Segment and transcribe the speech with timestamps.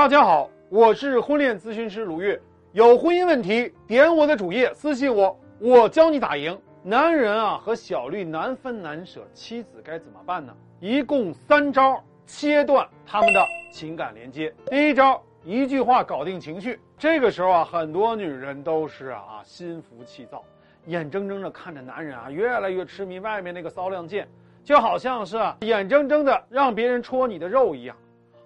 [0.00, 2.40] 大家好，我是婚恋咨询师卢月。
[2.72, 6.58] 有婚姻问题，点我的主页私信我，我教你打赢。
[6.82, 10.56] 男人啊和小绿难分难舍，妻子该怎么办呢？
[10.80, 14.50] 一共三招，切断他们的情感连接。
[14.70, 16.80] 第一招，一句话搞定情绪。
[16.96, 20.42] 这个时候啊，很多女人都是啊心浮气躁，
[20.86, 24.26] 眼睁睁的看着男人啊越来越痴迷外面那个骚亮剑，
[24.64, 27.94] 就好像是啊眼睁睁的让别人戳你的肉一样。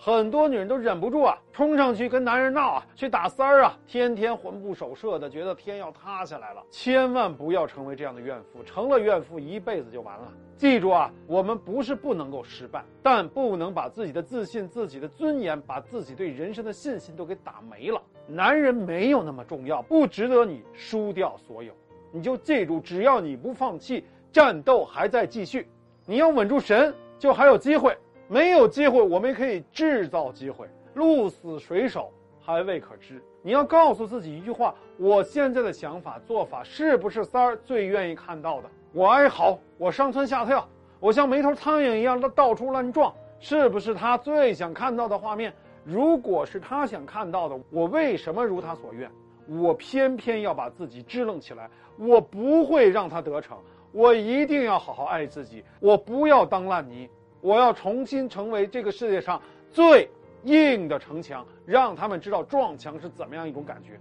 [0.00, 6.62] 很多女人都忍不住啊，冲上去跟男人闹啊，去打三儿啊，天天魂不守舍的，觉得天要塌下来了。
[6.70, 10.32] 千万不要成为这样的怨妇，成了怨妇一辈子就完了。
[10.56, 18.00] 记住啊，我们不是不能够失败，但不能把自己的自信、自己的尊严、把自己对人生的信心都给打没了。
[18.28, 21.72] 男人没有那么重要，不值得你输掉所有。
[22.12, 25.68] 你就记住，只要你不放弃，战斗还在继续。
[26.06, 27.98] 你要稳住神，就还有机会。
[28.28, 30.68] 没有机会，我们可以制造机会。
[30.92, 33.22] 鹿死谁手还未可知。
[33.40, 38.68] 你要告诉自己一句话：我现在的想法做法是不是三儿最愿意看到的？
[38.92, 40.68] 我哀嚎，我上蹿下跳，
[41.00, 45.50] 我像没头苍蝇一样的到处乱撞，是不是他最想看到的画面？
[45.84, 49.10] 如果是他想看到的，我为什么如他所愿？
[49.46, 53.56] 我偏偏要把自己支棱起来，我不会让他得逞，
[53.92, 57.08] 我一定要好好爱自己，我不要当烂泥。
[57.40, 60.08] 我要重新成为这个世界上最
[60.44, 63.98] 硬的城墙，让他们知道撞墙是怎么样一种感觉。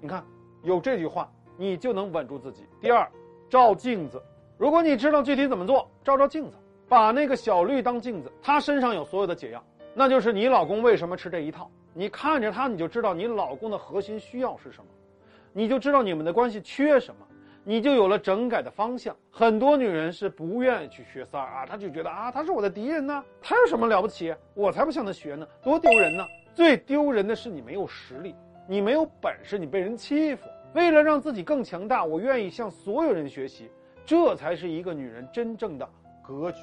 [0.00, 0.24] 你看，
[0.62, 2.64] 有这句话，你就能稳住自己。
[2.80, 3.08] 第二，
[3.48, 4.22] 照镜子。
[4.56, 6.56] 如果你知道具体怎么做，照照镜子，
[6.88, 9.62] 把那个小绿当镜子，他身上有所有的解药，
[9.94, 11.70] 那就是你老公为什么吃这一套。
[11.94, 14.86] 你看着他，你就知道你老公的核心需要是什么，
[15.52, 17.26] 你就知道你们的关系缺什么。
[17.68, 19.14] 你就有了整改的方向。
[19.30, 24.34] 很多女人是不愿意去学三儿啊，她就觉得啊，他是我的敌人呢，他有什么了不起？
[24.54, 26.24] 我才不向他学呢，多丢人呢！
[26.54, 28.34] 最丢人的是你没有实力，
[28.66, 30.48] 你没有本事，你被人欺负。
[30.72, 33.70] 为了让自己更强大，我愿意向所有人学习，
[34.06, 35.86] 这才是一个女人真正的
[36.22, 36.62] 格局。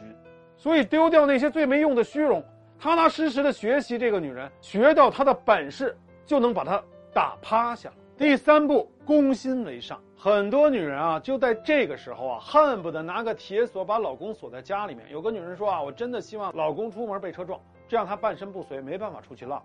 [0.57, 2.43] 所以丢掉那些最没用的虚荣，
[2.79, 5.95] 踏踏实实的学习这个女人，学到她的本事，
[6.25, 6.83] 就能把她
[7.13, 7.95] 打趴下了。
[8.17, 10.01] 第三步，攻心为上。
[10.15, 15.05] 很多女人啊，就在这个时候啊，恨不得拿个铁锁把老公锁在家里面。
[15.11, 17.59] 有个女人说啊，我真的希望老公出门被车撞，
[17.89, 19.61] 这样他半身不遂，没办法出去浪。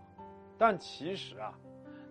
[0.59, 1.55] 但其实啊，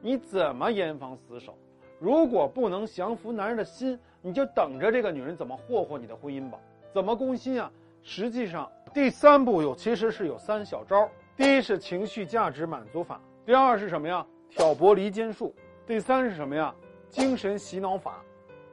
[0.02, 1.58] 你怎么严防死守？
[2.00, 6.58] 如果不能降服男人的心，你就等着这个女人怎么霍霍你的婚姻吧。
[6.94, 7.70] 怎么攻心啊？
[8.02, 11.10] 实际上，第三步有其实是有三小招。
[11.36, 14.26] 第一是情绪价值满足法，第二是什么呀？
[14.50, 15.54] 挑拨离间术，
[15.90, 16.72] 第三是什么呀？
[17.10, 18.24] 精神洗脑法。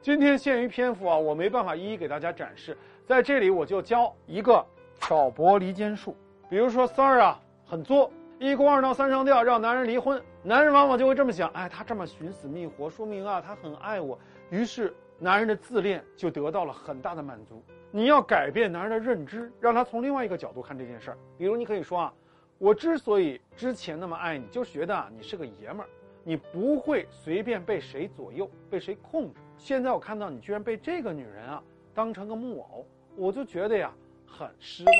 [0.03, 2.77] 今天限于篇幅啊，我没办法一一给大家展示。
[3.07, 4.63] 在这里，我就教一个
[5.01, 6.15] 挑拨离间术。
[6.47, 10.21] 比如说三儿啊，很作，一哭二闹三上吊，让男人离婚。
[10.43, 14.19] 男人往往就会这么想：哎，他这么寻死觅活，说明啊，他很爱我。
[14.51, 17.63] 于是，男人的自恋就得到了很大的满足。
[17.89, 21.17] 你要改变男人的认知，让他从另外一个角度看这件事儿。
[21.35, 22.13] 比如，你可以说啊，
[22.59, 25.89] 我之所以之前那么爱你，就觉得啊，你是个爷们儿。
[26.27, 29.39] 你不会随便被谁左右，被谁控制。
[29.57, 33.93] 现在我看到你居然被这个女人啊当成个木偶，我就觉得呀
[34.25, 34.93] 很失望。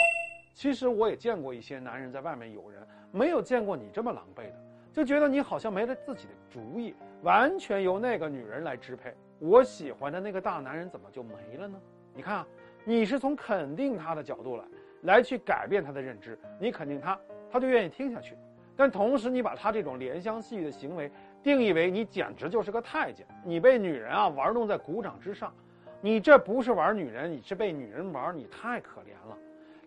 [0.54, 4.56] 其实我也见过一些男人在外面有人，没有见过你这么狼狈的，
[4.94, 9.14] 就觉得你好像没了自己的主意，完全由那个女人来支配。
[9.40, 11.78] 我喜欢的那个大男人怎么就没了呢？
[12.14, 12.48] 你看啊，
[12.86, 14.64] 你是从肯定他的角度来，
[15.02, 17.20] 来去改变他的认知，你肯定他，
[17.52, 18.34] 他就愿意听下去。
[18.78, 21.12] 但同时，你把他这种怜香惜玉的行为
[21.42, 25.52] 定义为你简直就是个太监，你被女人啊玩弄在股掌之上，
[26.00, 29.36] 你这不是玩女人，你是被女人玩，你太可怜了。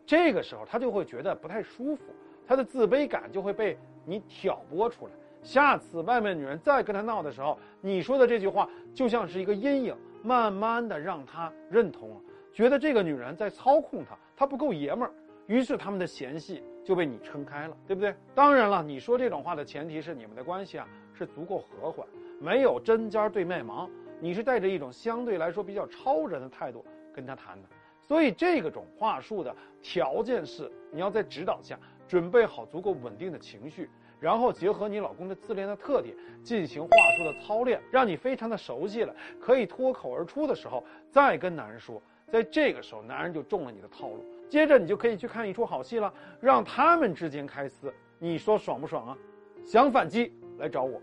[0.04, 2.02] 这个时候他就会觉得不太舒服，
[2.44, 5.12] 他的自卑感就会被你挑拨出来。
[5.40, 12.16] 下次外面女人再跟他闹的时候，你说的这句话就像是一个阴影，慢慢的让他认同了，
[12.52, 15.14] 觉得这个女人在操控他，他不够爷们儿。
[15.50, 18.14] 于是他们的嫌隙就被你撑开了，对不对？
[18.36, 22.06] 当然了，你说这种话的前提是你们的关系啊是足够和缓，
[22.40, 23.90] 没有针尖对麦芒，
[24.20, 27.68] 你是带着一种相对来说比较超然的态度跟他谈的。
[28.00, 29.52] 所以这个种话术的
[29.82, 31.76] 条件是你要在指导下
[32.06, 33.90] 准备好足够稳定的情绪，
[34.20, 36.14] 然后结合你老公的自恋的特点
[36.44, 36.88] 进行话
[37.18, 44.24] 术的操练，让你非常的熟悉了，可以脱口而出的时候再跟男人说，在这个时候男人就中了你的套路。
[44.50, 49.16] 接着你就可以去看一出好戏了，让他们之间开撕，你说爽不爽啊？
[49.64, 51.00] 想反击来找我。